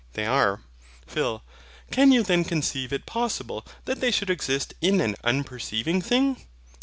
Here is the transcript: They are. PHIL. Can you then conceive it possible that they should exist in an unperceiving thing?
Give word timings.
They 0.13 0.25
are. 0.25 0.61
PHIL. 1.05 1.43
Can 1.91 2.11
you 2.11 2.23
then 2.23 2.43
conceive 2.43 2.91
it 2.91 3.05
possible 3.05 3.63
that 3.85 3.99
they 4.01 4.09
should 4.09 4.31
exist 4.31 4.73
in 4.81 4.99
an 4.99 5.15
unperceiving 5.23 6.01
thing? 6.01 6.37